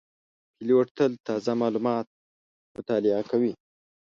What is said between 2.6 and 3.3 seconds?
مطالعه